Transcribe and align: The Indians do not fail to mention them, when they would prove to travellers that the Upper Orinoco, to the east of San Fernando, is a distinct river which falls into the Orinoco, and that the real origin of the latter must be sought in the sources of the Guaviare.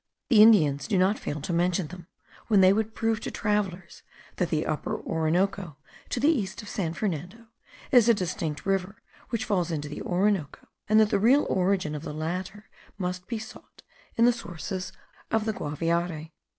The 0.29 0.41
Indians 0.41 0.87
do 0.87 0.97
not 0.97 1.19
fail 1.19 1.39
to 1.41 1.53
mention 1.53 1.85
them, 1.89 2.07
when 2.47 2.61
they 2.61 2.73
would 2.73 2.95
prove 2.95 3.19
to 3.19 3.29
travellers 3.29 4.01
that 4.37 4.49
the 4.49 4.65
Upper 4.65 4.99
Orinoco, 4.99 5.77
to 6.09 6.19
the 6.19 6.27
east 6.27 6.63
of 6.63 6.69
San 6.69 6.95
Fernando, 6.95 7.45
is 7.91 8.09
a 8.09 8.15
distinct 8.15 8.65
river 8.65 9.03
which 9.29 9.45
falls 9.45 9.69
into 9.69 9.89
the 9.89 10.01
Orinoco, 10.01 10.65
and 10.89 10.99
that 10.99 11.11
the 11.11 11.19
real 11.19 11.45
origin 11.51 11.93
of 11.93 12.01
the 12.01 12.15
latter 12.15 12.67
must 12.97 13.27
be 13.27 13.37
sought 13.37 13.83
in 14.15 14.25
the 14.25 14.33
sources 14.33 14.91
of 15.29 15.45
the 15.45 15.53
Guaviare. 15.53 16.31